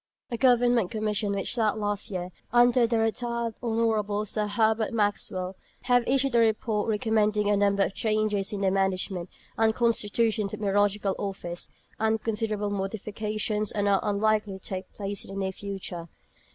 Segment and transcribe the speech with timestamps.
[0.31, 3.19] A Government Commission which sat last year, under the Rt.
[3.61, 4.25] Hon.
[4.25, 5.53] Sir Herbert Maxwell,
[5.87, 9.29] Bart., have issued a Report, recommending a number of changes in the management
[9.59, 11.69] and constitution of the Meteorological Office;
[11.99, 16.07] and considerable modifications are not unlikely to take place in the near future.